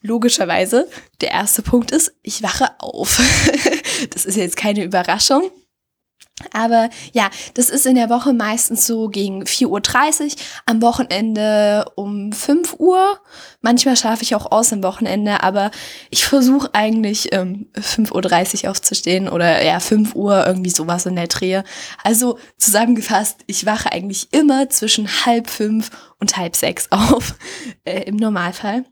logischerweise, 0.04 0.88
der 1.20 1.32
erste 1.32 1.62
Punkt 1.62 1.90
ist, 1.90 2.14
ich 2.22 2.42
wache 2.42 2.68
auf. 2.78 3.20
das 4.10 4.24
ist 4.24 4.36
jetzt 4.36 4.56
keine 4.56 4.84
Überraschung. 4.84 5.50
Aber 6.52 6.90
ja, 7.12 7.30
das 7.54 7.70
ist 7.70 7.86
in 7.86 7.94
der 7.94 8.10
Woche 8.10 8.32
meistens 8.32 8.86
so 8.86 9.08
gegen 9.08 9.44
4.30 9.44 10.24
Uhr, 10.24 10.30
am 10.66 10.82
Wochenende 10.82 11.84
um 11.94 12.32
5 12.32 12.74
Uhr. 12.80 13.20
Manchmal 13.60 13.96
schaffe 13.96 14.24
ich 14.24 14.34
auch 14.34 14.50
aus 14.50 14.72
am 14.72 14.82
Wochenende, 14.82 15.44
aber 15.44 15.70
ich 16.10 16.26
versuche 16.26 16.70
eigentlich 16.72 17.32
ähm, 17.32 17.68
5.30 17.76 18.64
Uhr 18.64 18.70
aufzustehen 18.72 19.28
oder 19.28 19.64
ja, 19.64 19.78
5 19.78 20.16
Uhr, 20.16 20.44
irgendwie 20.44 20.70
sowas 20.70 21.06
in 21.06 21.14
der 21.14 21.28
Drehe. 21.28 21.62
Also 22.02 22.38
zusammengefasst, 22.58 23.42
ich 23.46 23.64
wache 23.64 23.92
eigentlich 23.92 24.32
immer 24.32 24.68
zwischen 24.68 25.08
halb 25.24 25.48
fünf 25.48 25.90
und 26.18 26.36
halb 26.36 26.56
sechs 26.56 26.88
auf, 26.90 27.36
äh, 27.84 28.02
im 28.02 28.16
Normalfall. 28.16 28.84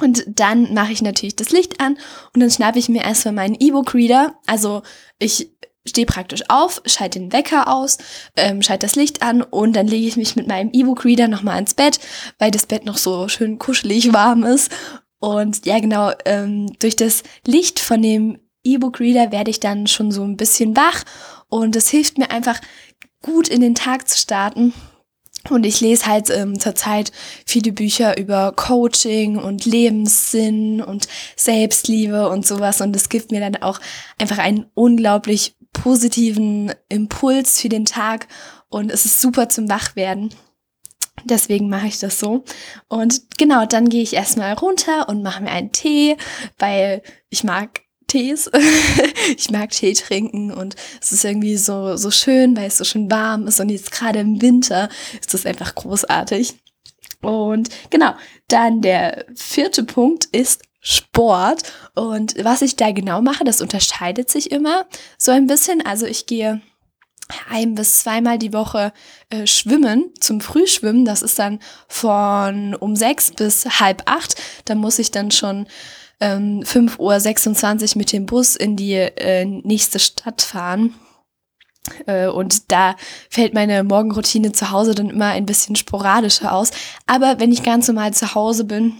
Und 0.00 0.24
dann 0.26 0.74
mache 0.74 0.92
ich 0.92 1.02
natürlich 1.02 1.36
das 1.36 1.50
Licht 1.50 1.80
an 1.80 1.96
und 2.34 2.40
dann 2.40 2.50
schnappe 2.50 2.78
ich 2.78 2.88
mir 2.88 3.02
erstmal 3.02 3.34
meinen 3.34 3.56
E-Book-Reader. 3.58 4.34
Also 4.46 4.82
ich 5.18 5.50
stehe 5.86 6.06
praktisch 6.06 6.42
auf, 6.48 6.82
schalte 6.86 7.18
den 7.18 7.32
Wecker 7.32 7.68
aus, 7.68 7.98
ähm, 8.36 8.62
schalte 8.62 8.86
das 8.86 8.96
Licht 8.96 9.22
an 9.22 9.42
und 9.42 9.74
dann 9.74 9.86
lege 9.86 10.06
ich 10.06 10.16
mich 10.16 10.36
mit 10.36 10.46
meinem 10.46 10.70
E-Book-Reader 10.72 11.28
nochmal 11.28 11.58
ins 11.58 11.74
Bett, 11.74 12.00
weil 12.38 12.50
das 12.50 12.66
Bett 12.66 12.84
noch 12.84 12.98
so 12.98 13.28
schön 13.28 13.58
kuschelig 13.58 14.12
warm 14.12 14.44
ist. 14.44 14.70
Und 15.18 15.66
ja, 15.66 15.78
genau, 15.78 16.12
ähm, 16.24 16.72
durch 16.78 16.96
das 16.96 17.22
Licht 17.46 17.78
von 17.78 18.02
dem 18.02 18.38
E-Book-Reader 18.64 19.32
werde 19.32 19.50
ich 19.50 19.60
dann 19.60 19.86
schon 19.86 20.12
so 20.12 20.22
ein 20.22 20.36
bisschen 20.36 20.76
wach 20.76 21.04
und 21.48 21.76
es 21.76 21.88
hilft 21.88 22.18
mir 22.18 22.30
einfach 22.30 22.60
gut 23.22 23.48
in 23.48 23.60
den 23.60 23.74
Tag 23.74 24.08
zu 24.08 24.18
starten. 24.18 24.72
Und 25.48 25.64
ich 25.64 25.80
lese 25.80 26.06
halt 26.06 26.28
ähm, 26.30 26.60
zurzeit 26.60 27.12
viele 27.46 27.72
Bücher 27.72 28.18
über 28.18 28.52
Coaching 28.52 29.38
und 29.38 29.64
Lebenssinn 29.64 30.82
und 30.82 31.08
Selbstliebe 31.34 32.28
und 32.28 32.46
sowas. 32.46 32.80
Und 32.80 32.94
es 32.94 33.08
gibt 33.08 33.32
mir 33.32 33.40
dann 33.40 33.56
auch 33.56 33.80
einfach 34.18 34.38
einen 34.38 34.66
unglaublich 34.74 35.56
positiven 35.72 36.72
Impuls 36.88 37.60
für 37.60 37.68
den 37.68 37.86
Tag 37.86 38.28
und 38.68 38.90
es 38.90 39.04
ist 39.04 39.20
super 39.20 39.48
zum 39.48 39.68
Wachwerden. 39.68 40.30
Deswegen 41.24 41.68
mache 41.68 41.86
ich 41.86 41.98
das 41.98 42.18
so. 42.18 42.44
Und 42.88 43.36
genau, 43.36 43.66
dann 43.66 43.88
gehe 43.88 44.02
ich 44.02 44.14
erstmal 44.14 44.54
runter 44.54 45.08
und 45.08 45.22
mache 45.22 45.42
mir 45.42 45.50
einen 45.50 45.72
Tee, 45.72 46.16
weil 46.58 47.02
ich 47.28 47.44
mag 47.44 47.82
Tees. 48.10 48.50
ich 49.36 49.50
mag 49.50 49.70
Tee 49.70 49.94
trinken 49.94 50.52
und 50.52 50.74
es 51.00 51.12
ist 51.12 51.24
irgendwie 51.24 51.56
so, 51.56 51.96
so 51.96 52.10
schön, 52.10 52.56
weil 52.56 52.66
es 52.66 52.78
so 52.78 52.84
schön 52.84 53.10
warm 53.10 53.46
ist 53.46 53.60
und 53.60 53.68
jetzt 53.68 53.92
gerade 53.92 54.18
im 54.18 54.42
Winter 54.42 54.88
ist 55.20 55.32
das 55.32 55.46
einfach 55.46 55.74
großartig. 55.74 56.54
Und 57.22 57.68
genau, 57.90 58.14
dann 58.48 58.80
der 58.80 59.26
vierte 59.34 59.84
Punkt 59.84 60.24
ist 60.26 60.62
Sport. 60.80 61.72
Und 61.94 62.34
was 62.42 62.62
ich 62.62 62.76
da 62.76 62.90
genau 62.92 63.20
mache, 63.20 63.44
das 63.44 63.60
unterscheidet 63.60 64.30
sich 64.30 64.50
immer 64.50 64.86
so 65.18 65.30
ein 65.30 65.46
bisschen. 65.46 65.84
Also 65.84 66.06
ich 66.06 66.26
gehe 66.26 66.62
ein 67.48 67.74
bis 67.74 68.00
zweimal 68.00 68.38
die 68.38 68.52
Woche 68.52 68.92
äh, 69.28 69.46
schwimmen 69.46 70.12
zum 70.20 70.40
Frühschwimmen. 70.40 71.04
Das 71.04 71.22
ist 71.22 71.38
dann 71.38 71.60
von 71.86 72.74
um 72.74 72.96
sechs 72.96 73.30
bis 73.30 73.66
halb 73.80 74.02
acht. 74.06 74.40
Da 74.64 74.74
muss 74.74 74.98
ich 74.98 75.10
dann 75.10 75.30
schon 75.30 75.66
ähm, 76.20 76.60
5.26 76.62 77.92
Uhr 77.94 77.98
mit 77.98 78.12
dem 78.12 78.26
Bus 78.26 78.56
in 78.56 78.76
die 78.76 78.94
äh, 78.94 79.44
nächste 79.44 79.98
Stadt 79.98 80.42
fahren. 80.42 80.94
Äh, 82.06 82.28
und 82.28 82.70
da 82.70 82.96
fällt 83.30 83.54
meine 83.54 83.82
Morgenroutine 83.84 84.52
zu 84.52 84.70
Hause 84.70 84.94
dann 84.94 85.10
immer 85.10 85.26
ein 85.26 85.46
bisschen 85.46 85.76
sporadischer 85.76 86.52
aus. 86.52 86.70
Aber 87.06 87.40
wenn 87.40 87.52
ich 87.52 87.62
ganz 87.62 87.88
normal 87.88 88.12
zu 88.14 88.34
Hause 88.34 88.64
bin, 88.64 88.94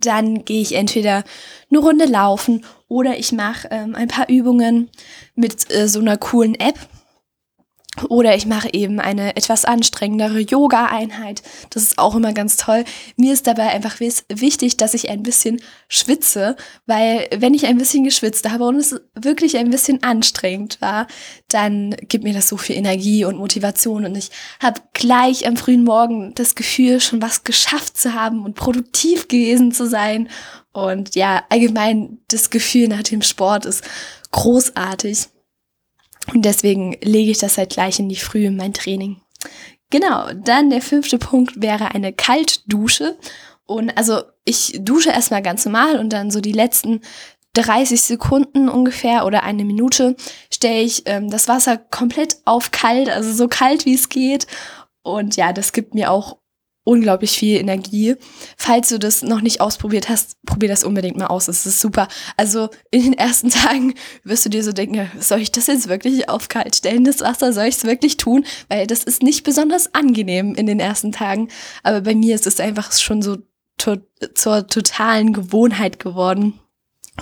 dann 0.00 0.44
gehe 0.44 0.62
ich 0.62 0.74
entweder 0.74 1.22
eine 1.70 1.78
Runde 1.78 2.06
laufen 2.06 2.64
oder 2.88 3.18
ich 3.18 3.32
mache 3.32 3.68
ähm, 3.70 3.94
ein 3.94 4.08
paar 4.08 4.28
Übungen 4.28 4.90
mit 5.34 5.70
äh, 5.70 5.88
so 5.88 6.00
einer 6.00 6.16
coolen 6.16 6.54
App. 6.54 6.78
Oder 8.08 8.36
ich 8.36 8.46
mache 8.46 8.68
eben 8.72 9.00
eine 9.00 9.36
etwas 9.36 9.64
anstrengendere 9.64 10.40
Yoga-Einheit. 10.40 11.42
Das 11.70 11.82
ist 11.82 11.98
auch 11.98 12.14
immer 12.14 12.32
ganz 12.32 12.56
toll. 12.56 12.84
Mir 13.16 13.32
ist 13.32 13.46
dabei 13.46 13.68
einfach 13.68 14.00
wichtig, 14.00 14.76
dass 14.76 14.94
ich 14.94 15.08
ein 15.08 15.22
bisschen 15.22 15.62
schwitze, 15.88 16.56
weil 16.84 17.28
wenn 17.38 17.54
ich 17.54 17.66
ein 17.66 17.78
bisschen 17.78 18.04
geschwitzt 18.04 18.48
habe 18.50 18.64
und 18.64 18.76
es 18.76 19.00
wirklich 19.14 19.56
ein 19.56 19.70
bisschen 19.70 20.02
anstrengend 20.02 20.80
war, 20.80 21.06
dann 21.48 21.96
gibt 22.08 22.24
mir 22.24 22.34
das 22.34 22.48
so 22.48 22.56
viel 22.56 22.76
Energie 22.76 23.24
und 23.24 23.38
Motivation 23.38 24.04
und 24.04 24.16
ich 24.16 24.30
habe 24.60 24.80
gleich 24.92 25.46
am 25.46 25.56
frühen 25.56 25.84
Morgen 25.84 26.34
das 26.34 26.54
Gefühl, 26.54 27.00
schon 27.00 27.22
was 27.22 27.44
geschafft 27.44 27.96
zu 27.96 28.12
haben 28.14 28.44
und 28.44 28.54
produktiv 28.54 29.28
gewesen 29.28 29.72
zu 29.72 29.86
sein. 29.88 30.28
Und 30.72 31.14
ja, 31.14 31.44
allgemein 31.48 32.18
das 32.28 32.50
Gefühl 32.50 32.88
nach 32.88 33.02
dem 33.02 33.22
Sport 33.22 33.64
ist 33.64 33.82
großartig. 34.32 35.28
Und 36.32 36.44
deswegen 36.44 36.96
lege 37.02 37.30
ich 37.30 37.38
das 37.38 37.58
halt 37.58 37.70
gleich 37.70 37.98
in 37.98 38.08
die 38.08 38.16
Früh 38.16 38.46
in 38.46 38.56
mein 38.56 38.72
Training. 38.72 39.20
Genau, 39.90 40.32
dann 40.32 40.70
der 40.70 40.82
fünfte 40.82 41.18
Punkt 41.18 41.60
wäre 41.60 41.94
eine 41.94 42.12
Kaltdusche. 42.12 43.16
Und 43.66 43.96
also 43.96 44.22
ich 44.44 44.78
dusche 44.80 45.10
erstmal 45.10 45.42
ganz 45.42 45.64
normal 45.64 45.98
und 45.98 46.12
dann 46.12 46.30
so 46.30 46.40
die 46.40 46.52
letzten 46.52 47.00
30 47.54 48.00
Sekunden 48.00 48.68
ungefähr 48.68 49.24
oder 49.24 49.42
eine 49.42 49.64
Minute 49.64 50.14
stelle 50.52 50.82
ich 50.82 51.02
ähm, 51.06 51.30
das 51.30 51.48
Wasser 51.48 51.78
komplett 51.78 52.36
auf 52.44 52.70
kalt, 52.70 53.08
also 53.08 53.32
so 53.32 53.48
kalt 53.48 53.86
wie 53.86 53.94
es 53.94 54.08
geht. 54.08 54.46
Und 55.02 55.36
ja, 55.36 55.52
das 55.52 55.72
gibt 55.72 55.94
mir 55.94 56.10
auch 56.10 56.38
unglaublich 56.86 57.32
viel 57.32 57.58
Energie. 57.58 58.14
Falls 58.56 58.88
du 58.88 58.98
das 58.98 59.22
noch 59.22 59.40
nicht 59.40 59.60
ausprobiert 59.60 60.08
hast, 60.08 60.40
probier 60.46 60.68
das 60.68 60.84
unbedingt 60.84 61.16
mal 61.16 61.26
aus. 61.26 61.48
Es 61.48 61.66
ist 61.66 61.80
super. 61.80 62.06
Also 62.36 62.70
in 62.92 63.02
den 63.02 63.12
ersten 63.14 63.50
Tagen 63.50 63.94
wirst 64.22 64.46
du 64.46 64.50
dir 64.50 64.62
so 64.62 64.72
denken, 64.72 65.10
soll 65.18 65.40
ich 65.40 65.50
das 65.50 65.66
jetzt 65.66 65.88
wirklich 65.88 66.28
auf 66.28 66.48
kalt 66.48 66.76
stellen, 66.76 67.04
das 67.04 67.20
Wasser? 67.20 67.52
Soll 67.52 67.66
ich 67.66 67.74
es 67.74 67.84
wirklich 67.84 68.16
tun? 68.16 68.46
Weil 68.68 68.86
das 68.86 69.02
ist 69.02 69.22
nicht 69.22 69.42
besonders 69.42 69.94
angenehm 69.94 70.54
in 70.54 70.66
den 70.66 70.78
ersten 70.78 71.10
Tagen. 71.10 71.48
Aber 71.82 72.02
bei 72.02 72.14
mir 72.14 72.36
ist 72.36 72.46
es 72.46 72.60
einfach 72.60 72.92
schon 72.92 73.20
so 73.20 73.38
to 73.78 73.96
zur 74.34 74.68
totalen 74.68 75.32
Gewohnheit 75.32 75.98
geworden. 75.98 76.60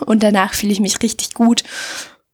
Und 0.04 0.22
danach 0.22 0.52
fühle 0.52 0.72
ich 0.72 0.80
mich 0.80 1.02
richtig 1.02 1.32
gut. 1.32 1.64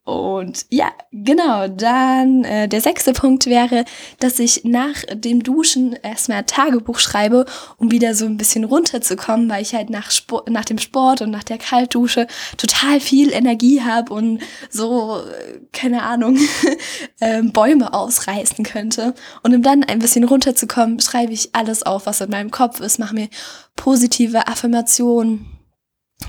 Und 0.05 0.65
ja, 0.71 0.91
genau, 1.13 1.69
dann 1.69 2.43
äh, 2.45 2.69
der 2.69 2.81
sechste 2.81 3.13
Punkt 3.13 3.47
wäre, 3.47 3.85
dass 4.19 4.39
ich 4.39 4.65
nach 4.65 4.97
dem 5.13 5.43
Duschen 5.43 5.93
erstmal 5.93 6.45
Tagebuch 6.45 6.99
schreibe, 6.99 7.45
um 7.77 7.91
wieder 7.91 8.15
so 8.15 8.25
ein 8.25 8.39
bisschen 8.39 8.65
runterzukommen, 8.65 9.51
weil 9.51 9.61
ich 9.61 9.75
halt 9.75 9.91
nach, 9.91 10.11
Sport, 10.11 10.49
nach 10.49 10.65
dem 10.65 10.79
Sport 10.79 11.21
und 11.21 11.31
nach 11.31 11.45
der 11.45 11.59
Kaltdusche 11.59 12.27
total 12.57 12.99
viel 12.99 13.31
Energie 13.31 13.83
habe 13.83 14.15
und 14.15 14.41
so, 14.71 15.19
äh, 15.19 15.61
keine 15.73 16.03
Ahnung, 16.03 16.39
äh, 17.21 17.43
Bäume 17.43 17.93
ausreißen 17.93 18.65
könnte. 18.65 19.15
Und 19.43 19.55
um 19.55 19.63
dann 19.63 19.85
ein 19.85 19.99
bisschen 19.99 20.25
runterzukommen, 20.25 20.99
schreibe 21.01 21.35
ich 21.35 21.55
alles 21.55 21.83
auf, 21.83 22.07
was 22.07 22.23
in 22.23 22.31
meinem 22.31 22.51
Kopf 22.51 22.81
ist, 22.81 22.99
mache 22.99 23.15
mir 23.15 23.29
positive 23.77 24.49
Affirmationen 24.49 25.60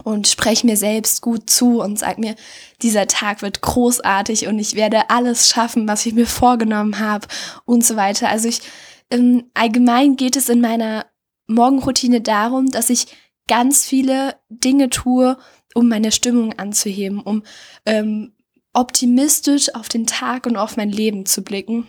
und 0.04 0.28
spreche 0.28 0.66
mir 0.66 0.78
selbst 0.78 1.22
gut 1.22 1.50
zu 1.50 1.82
und 1.82 2.00
sag 2.00 2.18
mir, 2.18 2.36
dieser 2.82 3.08
Tag 3.08 3.42
wird 3.42 3.62
großartig 3.62 4.48
und 4.48 4.60
ich 4.60 4.76
werde 4.76 5.10
alles 5.10 5.50
schaffen, 5.50 5.88
was 5.88 6.06
ich 6.06 6.14
mir 6.14 6.26
vorgenommen 6.26 7.00
habe 7.00 7.28
und 7.66 7.86
so 7.86 7.96
weiter. 7.96 8.30
Also 8.30 8.48
ich 8.48 8.62
im 9.10 9.44
allgemein 9.54 10.16
geht 10.16 10.36
es 10.36 10.50
in 10.50 10.62
meiner 10.62 11.06
Morgenroutine 11.48 12.22
darum, 12.22 12.72
dass 12.72 12.90
ich 12.90 13.08
ganz 13.48 13.86
viele 13.86 14.36
Dinge 14.50 14.90
tue, 14.90 15.38
um 15.74 15.90
meine 15.90 16.12
Stimmung 16.12 16.58
anzuheben, 16.58 17.20
um 17.20 17.44
ähm, 17.86 18.34
optimistisch 18.74 19.76
auf 19.76 19.90
den 19.90 20.08
Tag 20.08 20.46
und 20.46 20.56
auf 20.56 20.78
mein 20.78 20.90
Leben 20.90 21.26
zu 21.26 21.44
blicken 21.44 21.88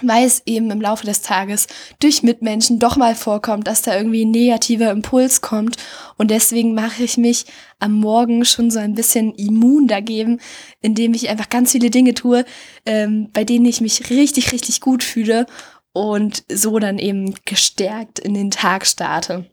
weil 0.00 0.24
es 0.24 0.42
eben 0.46 0.70
im 0.70 0.80
Laufe 0.80 1.04
des 1.04 1.20
Tages 1.20 1.66
durch 2.00 2.22
Mitmenschen 2.22 2.78
doch 2.78 2.96
mal 2.96 3.14
vorkommt, 3.14 3.66
dass 3.66 3.82
da 3.82 3.94
irgendwie 3.96 4.24
ein 4.24 4.30
negativer 4.30 4.90
Impuls 4.90 5.42
kommt. 5.42 5.76
Und 6.16 6.30
deswegen 6.30 6.74
mache 6.74 7.02
ich 7.02 7.18
mich 7.18 7.44
am 7.78 7.92
Morgen 7.92 8.44
schon 8.44 8.70
so 8.70 8.78
ein 8.78 8.94
bisschen 8.94 9.34
immun 9.34 9.86
dagegen, 9.86 10.40
indem 10.80 11.12
ich 11.14 11.28
einfach 11.28 11.50
ganz 11.50 11.72
viele 11.72 11.90
Dinge 11.90 12.14
tue, 12.14 12.44
ähm, 12.86 13.28
bei 13.32 13.44
denen 13.44 13.66
ich 13.66 13.80
mich 13.80 14.08
richtig, 14.08 14.52
richtig 14.52 14.80
gut 14.80 15.04
fühle 15.04 15.46
und 15.92 16.44
so 16.50 16.78
dann 16.78 16.98
eben 16.98 17.34
gestärkt 17.44 18.18
in 18.18 18.32
den 18.32 18.50
Tag 18.50 18.86
starte. 18.86 19.50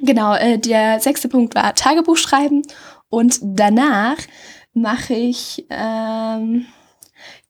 Genau, 0.00 0.34
äh, 0.34 0.58
der 0.58 0.98
sechste 0.98 1.28
Punkt 1.28 1.54
war 1.54 1.74
Tagebuch 1.74 2.16
schreiben 2.16 2.62
und 3.08 3.38
danach 3.40 4.16
mache 4.72 5.14
ich... 5.14 5.64
Ähm, 5.70 6.66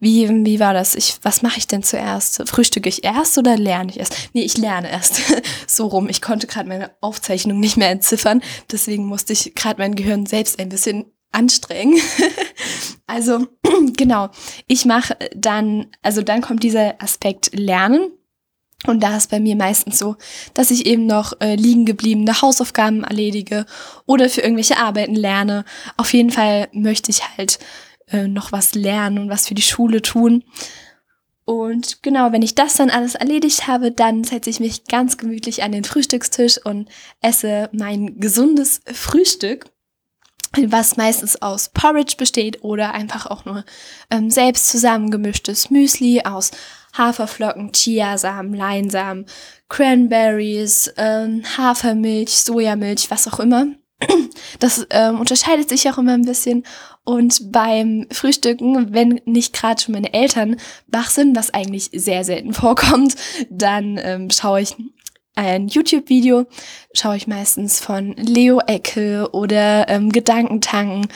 wie, 0.01 0.29
wie 0.45 0.61
war 0.61 0.75
das? 0.75 0.95
Ich, 0.95 1.19
was 1.23 1.43
mache 1.43 1.59
ich 1.59 1.67
denn 1.67 1.83
zuerst? 1.83 2.47
Frühstücke 2.49 2.89
ich 2.89 3.05
erst 3.05 3.39
oder 3.39 3.57
lerne 3.57 3.91
ich 3.91 3.99
erst? 3.99 4.31
Nee, 4.33 4.43
ich 4.43 4.59
lerne 4.59 4.91
erst. 4.91 5.21
so 5.67 5.87
rum. 5.87 6.09
Ich 6.09 6.21
konnte 6.21 6.47
gerade 6.47 6.69
meine 6.69 6.91
Aufzeichnung 7.01 7.61
nicht 7.61 7.77
mehr 7.77 7.91
entziffern. 7.91 8.43
Deswegen 8.71 9.07
musste 9.07 9.33
ich 9.33 9.55
gerade 9.55 9.81
mein 9.81 9.95
Gehirn 9.95 10.27
selbst 10.27 10.59
ein 10.59 10.69
bisschen 10.69 11.07
anstrengen. 11.33 12.01
also, 13.07 13.47
genau. 13.97 14.29
Ich 14.67 14.85
mache 14.85 15.17
dann, 15.35 15.87
also 16.03 16.23
dann 16.23 16.43
kommt 16.43 16.63
dieser 16.63 17.01
Aspekt 17.03 17.51
Lernen. 17.55 18.11
Und 18.87 19.03
da 19.03 19.17
ist 19.17 19.31
bei 19.31 19.41
mir 19.41 19.57
meistens 19.57 19.99
so, 19.99 20.17
dass 20.53 20.71
ich 20.71 20.85
eben 20.85 21.07
noch 21.07 21.33
äh, 21.41 21.55
liegen 21.55 21.87
gebliebene 21.87 22.43
Hausaufgaben 22.43 23.03
erledige 23.05 23.65
oder 24.05 24.29
für 24.29 24.43
irgendwelche 24.43 24.77
Arbeiten 24.77 25.15
lerne. 25.15 25.65
Auf 25.97 26.13
jeden 26.13 26.31
Fall 26.31 26.69
möchte 26.73 27.11
ich 27.11 27.23
halt 27.39 27.59
äh, 28.11 28.29
noch 28.29 28.53
was 28.53 28.75
lernen 28.75 29.19
und 29.19 29.31
was 29.31 29.49
für 29.49 29.55
die 29.55 29.63
Schule 29.63 30.03
tun. 30.03 30.45
Und 31.45 32.03
genau, 32.03 32.33
wenn 32.33 32.43
ich 32.43 32.55
das 32.55 32.75
dann 32.75 32.89
alles 32.89 33.15
erledigt 33.15 33.67
habe, 33.67 33.93
dann 33.93 34.25
setze 34.25 34.49
ich 34.49 34.61
mich 34.61 34.85
ganz 34.85 35.19
gemütlich 35.19 35.63
an 35.63 35.73
den 35.73 35.85
Frühstückstisch 35.85 36.59
und 36.65 36.89
esse 37.21 37.69
mein 37.73 38.19
gesundes 38.19 38.81
Frühstück, 38.87 39.67
was 40.67 40.97
meistens 40.97 41.43
aus 41.43 41.69
Porridge 41.69 42.15
besteht 42.17 42.65
oder 42.65 42.95
einfach 42.95 43.27
auch 43.27 43.45
nur 43.45 43.65
ähm, 44.11 44.31
selbst 44.31 44.71
zusammengemischtes 44.71 45.71
Müsli 45.71 46.23
aus 46.25 46.51
Haferflocken, 46.97 47.73
Chiasamen, 47.73 48.55
Leinsamen, 48.55 49.27
Cranberries, 49.69 50.93
ähm, 50.97 51.43
Hafermilch, 51.59 52.31
Sojamilch, 52.31 53.11
was 53.11 53.29
auch 53.29 53.41
immer. 53.41 53.67
Das 54.61 54.87
ähm, 54.91 55.21
unterscheidet 55.21 55.69
sich 55.69 55.91
auch 55.91 55.99
immer 55.99 56.15
ein 56.15 56.25
bisschen. 56.25 56.65
Und 57.05 57.53
beim 57.53 58.07
Frühstücken, 58.11 58.95
wenn 58.95 59.21
nicht 59.25 59.53
gerade 59.53 59.83
schon 59.83 59.95
meine 59.95 60.15
Eltern 60.15 60.57
wach 60.87 61.11
sind, 61.11 61.37
was 61.37 61.53
eigentlich 61.53 61.91
sehr 61.93 62.25
selten 62.25 62.55
vorkommt, 62.55 63.15
dann 63.51 63.99
ähm, 64.03 64.31
schaue 64.31 64.63
ich 64.63 64.75
ein 65.35 65.67
YouTube-Video, 65.67 66.47
schaue 66.93 67.17
ich 67.17 67.27
meistens 67.27 67.81
von 67.81 68.13
Leo 68.13 68.61
Ecke 68.67 69.29
oder 69.33 69.89
ähm, 69.89 70.13
Gedankentanken 70.13 71.09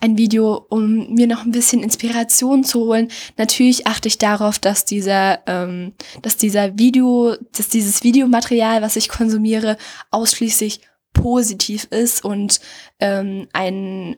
ein 0.00 0.16
Video, 0.16 0.64
um 0.68 1.12
mir 1.14 1.26
noch 1.26 1.44
ein 1.44 1.50
bisschen 1.50 1.82
Inspiration 1.82 2.62
zu 2.64 2.80
holen. 2.80 3.08
Natürlich 3.36 3.86
achte 3.86 4.08
ich 4.08 4.18
darauf, 4.18 4.58
dass 4.58 4.84
dieser, 4.84 5.40
ähm, 5.46 5.92
dass 6.22 6.36
dieser 6.36 6.78
Video, 6.78 7.34
dass 7.52 7.68
dieses 7.68 8.04
Videomaterial, 8.04 8.80
was 8.80 8.96
ich 8.96 9.08
konsumiere, 9.08 9.76
ausschließlich 10.10 10.80
positiv 11.12 11.84
ist 11.90 12.24
und 12.24 12.60
ähm, 13.00 13.48
einen 13.52 14.16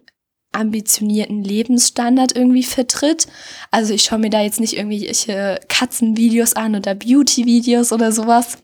ambitionierten 0.52 1.44
Lebensstandard 1.44 2.34
irgendwie 2.36 2.64
vertritt. 2.64 3.28
Also 3.70 3.94
ich 3.94 4.02
schaue 4.02 4.18
mir 4.18 4.30
da 4.30 4.40
jetzt 4.40 4.60
nicht 4.60 4.76
irgendwelche 4.76 5.60
Katzenvideos 5.68 6.54
an 6.54 6.74
oder 6.74 6.94
Beauty-Videos 6.94 7.92
oder 7.92 8.10
sowas, 8.10 8.58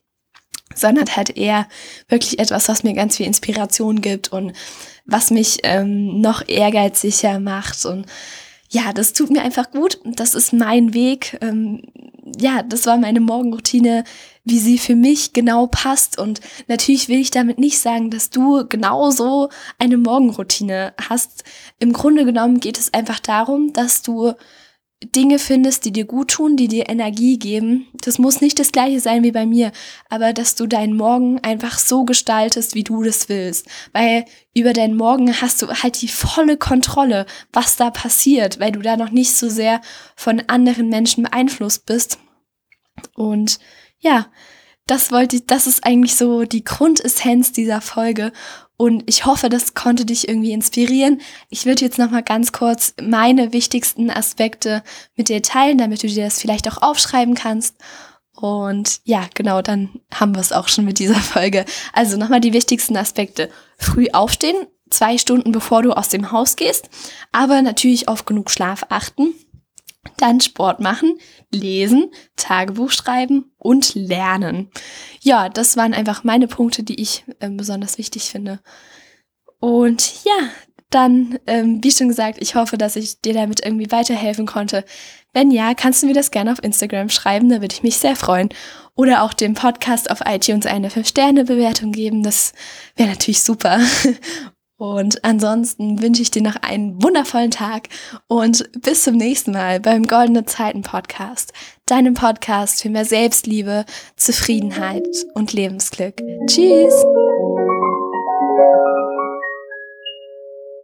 sondern 0.74 1.14
halt 1.14 1.36
eher 1.36 1.68
wirklich 2.08 2.38
etwas, 2.38 2.68
was 2.68 2.82
mir 2.82 2.94
ganz 2.94 3.16
viel 3.16 3.26
Inspiration 3.26 4.00
gibt 4.00 4.32
und 4.32 4.52
was 5.04 5.30
mich 5.30 5.58
ähm, 5.62 6.20
noch 6.20 6.48
ehrgeiziger 6.48 7.38
macht 7.38 7.84
und 7.86 8.06
ja, 8.70 8.92
das 8.92 9.12
tut 9.12 9.30
mir 9.30 9.42
einfach 9.42 9.70
gut. 9.70 10.00
Das 10.04 10.34
ist 10.34 10.52
mein 10.52 10.92
Weg. 10.92 11.38
Ähm, 11.40 11.82
ja, 12.38 12.62
das 12.62 12.86
war 12.86 12.96
meine 12.96 13.20
Morgenroutine, 13.20 14.04
wie 14.44 14.58
sie 14.58 14.78
für 14.78 14.96
mich 14.96 15.32
genau 15.32 15.66
passt. 15.66 16.18
Und 16.18 16.40
natürlich 16.68 17.08
will 17.08 17.20
ich 17.20 17.30
damit 17.30 17.58
nicht 17.58 17.78
sagen, 17.78 18.10
dass 18.10 18.30
du 18.30 18.66
genauso 18.68 19.48
eine 19.78 19.96
Morgenroutine 19.96 20.94
hast. 21.08 21.44
Im 21.78 21.92
Grunde 21.92 22.24
genommen 22.24 22.60
geht 22.60 22.78
es 22.78 22.92
einfach 22.92 23.20
darum, 23.20 23.72
dass 23.72 24.02
du 24.02 24.32
Dinge 25.04 25.38
findest, 25.38 25.84
die 25.84 25.92
dir 25.92 26.06
gut 26.06 26.30
tun, 26.30 26.56
die 26.56 26.68
dir 26.68 26.88
Energie 26.88 27.38
geben. 27.38 27.86
Das 27.92 28.18
muss 28.18 28.40
nicht 28.40 28.58
das 28.58 28.72
gleiche 28.72 28.98
sein 29.00 29.22
wie 29.22 29.32
bei 29.32 29.44
mir, 29.44 29.70
aber 30.08 30.32
dass 30.32 30.54
du 30.54 30.66
deinen 30.66 30.96
Morgen 30.96 31.38
einfach 31.40 31.78
so 31.78 32.04
gestaltest, 32.04 32.74
wie 32.74 32.84
du 32.84 33.02
das 33.02 33.28
willst. 33.28 33.66
Weil 33.92 34.24
über 34.54 34.72
deinen 34.72 34.96
Morgen 34.96 35.40
hast 35.42 35.60
du 35.60 35.68
halt 35.68 36.00
die 36.00 36.08
volle 36.08 36.56
Kontrolle, 36.56 37.26
was 37.52 37.76
da 37.76 37.90
passiert, 37.90 38.58
weil 38.58 38.72
du 38.72 38.80
da 38.80 38.96
noch 38.96 39.10
nicht 39.10 39.34
so 39.34 39.50
sehr 39.50 39.82
von 40.16 40.42
anderen 40.46 40.88
Menschen 40.88 41.24
beeinflusst 41.24 41.84
bist. 41.84 42.18
Und 43.14 43.58
ja, 43.98 44.28
das 44.86 45.10
wollte 45.10 45.36
ich, 45.36 45.46
das 45.46 45.66
ist 45.66 45.84
eigentlich 45.84 46.14
so 46.16 46.44
die 46.44 46.64
Grundessenz 46.64 47.52
dieser 47.52 47.80
Folge. 47.80 48.32
Und 48.76 49.04
ich 49.06 49.24
hoffe, 49.24 49.48
das 49.48 49.74
konnte 49.74 50.04
dich 50.04 50.28
irgendwie 50.28 50.52
inspirieren. 50.52 51.20
Ich 51.48 51.66
würde 51.66 51.84
jetzt 51.84 51.98
nochmal 51.98 52.22
ganz 52.22 52.52
kurz 52.52 52.94
meine 53.02 53.52
wichtigsten 53.52 54.10
Aspekte 54.10 54.82
mit 55.16 55.28
dir 55.28 55.42
teilen, 55.42 55.78
damit 55.78 56.02
du 56.02 56.08
dir 56.08 56.24
das 56.24 56.40
vielleicht 56.40 56.68
auch 56.68 56.82
aufschreiben 56.82 57.34
kannst. 57.34 57.76
Und 58.34 59.00
ja, 59.04 59.26
genau, 59.34 59.62
dann 59.62 60.00
haben 60.12 60.34
wir 60.34 60.42
es 60.42 60.52
auch 60.52 60.68
schon 60.68 60.84
mit 60.84 60.98
dieser 60.98 61.14
Folge. 61.14 61.64
Also 61.92 62.16
nochmal 62.16 62.40
die 62.40 62.52
wichtigsten 62.52 62.96
Aspekte. 62.96 63.50
Früh 63.78 64.08
aufstehen, 64.12 64.66
zwei 64.90 65.18
Stunden 65.18 65.52
bevor 65.52 65.82
du 65.82 65.92
aus 65.92 66.10
dem 66.10 66.30
Haus 66.30 66.54
gehst, 66.56 66.90
aber 67.32 67.62
natürlich 67.62 68.08
auf 68.08 68.26
genug 68.26 68.50
Schlaf 68.50 68.84
achten. 68.90 69.34
Dann 70.16 70.40
Sport 70.40 70.80
machen, 70.80 71.18
lesen, 71.50 72.10
Tagebuch 72.36 72.90
schreiben 72.90 73.52
und 73.58 73.94
lernen. 73.94 74.70
Ja, 75.20 75.48
das 75.48 75.76
waren 75.76 75.94
einfach 75.94 76.24
meine 76.24 76.48
Punkte, 76.48 76.82
die 76.82 77.00
ich 77.00 77.24
äh, 77.40 77.48
besonders 77.50 77.98
wichtig 77.98 78.30
finde. 78.30 78.60
Und 79.58 80.24
ja, 80.24 80.50
dann, 80.90 81.38
ähm, 81.46 81.82
wie 81.82 81.90
schon 81.90 82.08
gesagt, 82.08 82.38
ich 82.40 82.54
hoffe, 82.54 82.78
dass 82.78 82.96
ich 82.96 83.20
dir 83.20 83.34
damit 83.34 83.64
irgendwie 83.64 83.90
weiterhelfen 83.90 84.46
konnte. 84.46 84.84
Wenn 85.32 85.50
ja, 85.50 85.74
kannst 85.74 86.02
du 86.02 86.06
mir 86.06 86.14
das 86.14 86.30
gerne 86.30 86.52
auf 86.52 86.62
Instagram 86.62 87.08
schreiben, 87.10 87.48
da 87.48 87.60
würde 87.60 87.74
ich 87.74 87.82
mich 87.82 87.98
sehr 87.98 88.16
freuen. 88.16 88.48
Oder 88.94 89.22
auch 89.22 89.34
dem 89.34 89.54
Podcast 89.54 90.10
auf 90.10 90.20
iTunes 90.24 90.64
eine 90.64 90.88
5-Sterne-Bewertung 90.88 91.92
geben, 91.92 92.22
das 92.22 92.52
wäre 92.94 93.10
natürlich 93.10 93.42
super. 93.42 93.80
Und 94.78 95.24
ansonsten 95.24 96.02
wünsche 96.02 96.22
ich 96.22 96.30
dir 96.30 96.42
noch 96.42 96.56
einen 96.56 97.02
wundervollen 97.02 97.50
Tag 97.50 97.88
und 98.28 98.68
bis 98.82 99.04
zum 99.04 99.16
nächsten 99.16 99.52
Mal 99.52 99.80
beim 99.80 100.06
Goldene 100.06 100.44
Zeiten 100.44 100.82
Podcast, 100.82 101.52
deinem 101.86 102.14
Podcast 102.14 102.82
für 102.82 102.90
mehr 102.90 103.06
Selbstliebe, 103.06 103.86
Zufriedenheit 104.16 105.06
und 105.34 105.52
Lebensglück. 105.54 106.20
Tschüss! 106.46 106.94